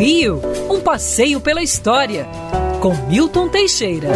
[0.00, 0.40] Rio,
[0.70, 2.26] um passeio pela história,
[2.80, 4.08] com Milton Teixeira.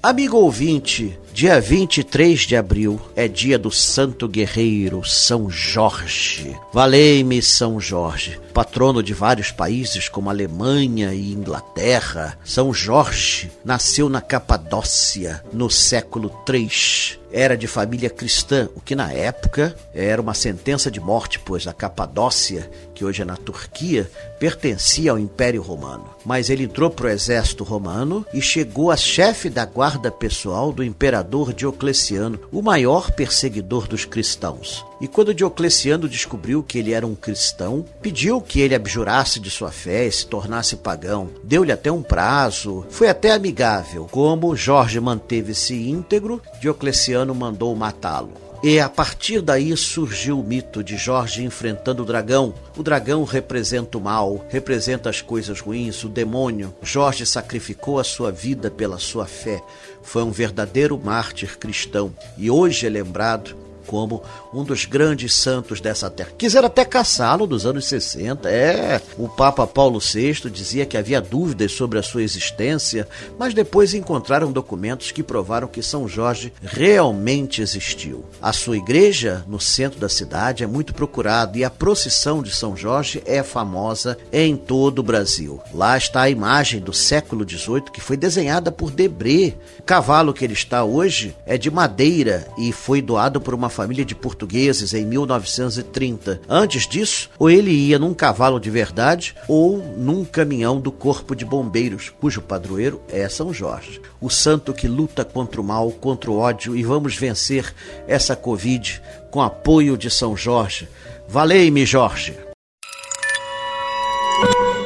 [0.00, 6.56] Amigo ouvinte, dia 23 de abril é dia do santo guerreiro São Jorge.
[6.72, 12.38] Valei-me São Jorge, patrono de vários países como Alemanha e Inglaterra.
[12.44, 19.12] São Jorge nasceu na Capadócia no século 3 era de família cristã, o que na
[19.12, 25.10] época era uma sentença de morte, pois a Capadócia, que hoje é na Turquia, pertencia
[25.10, 26.08] ao Império Romano.
[26.24, 30.82] Mas ele entrou para o exército romano e chegou a chefe da guarda pessoal do
[30.82, 34.84] imperador Diocleciano, o maior perseguidor dos cristãos.
[35.00, 39.70] E quando Diocleciano descobriu que ele era um cristão, pediu que ele abjurasse de sua
[39.70, 41.30] fé e se tornasse pagão.
[41.44, 44.08] Deu-lhe até um prazo, foi até amigável.
[44.10, 48.48] Como Jorge manteve-se íntegro, Diocleciano mandou matá-lo.
[48.60, 52.52] E a partir daí surgiu o mito de Jorge enfrentando o dragão.
[52.76, 56.74] O dragão representa o mal, representa as coisas ruins, o demônio.
[56.82, 59.62] Jorge sacrificou a sua vida pela sua fé.
[60.02, 64.22] Foi um verdadeiro mártir cristão e hoje é lembrado como
[64.52, 66.30] um dos grandes santos dessa terra.
[66.36, 68.48] Quiseram até caçá-lo nos anos 60.
[68.48, 73.94] É, o Papa Paulo VI dizia que havia dúvidas sobre a sua existência, mas depois
[73.94, 78.24] encontraram documentos que provaram que São Jorge realmente existiu.
[78.42, 82.76] A sua igreja, no centro da cidade, é muito procurada e a procissão de São
[82.76, 85.60] Jorge é famosa em todo o Brasil.
[85.72, 89.54] Lá está a imagem do século XVIII que foi desenhada por Debré.
[89.78, 94.04] O cavalo que ele está hoje é de madeira e foi doado por uma família
[94.04, 96.40] de portugueses em 1930.
[96.48, 101.44] Antes disso, ou ele ia num cavalo de verdade ou num caminhão do Corpo de
[101.44, 104.00] Bombeiros, cujo padroeiro é São Jorge.
[104.20, 107.72] O santo que luta contra o mal, contra o ódio e vamos vencer
[108.08, 110.88] essa Covid com apoio de São Jorge.
[111.28, 112.34] Valei-me, Jorge!